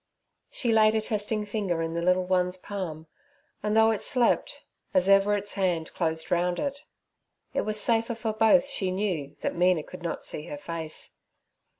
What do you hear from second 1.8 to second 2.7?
in the little one's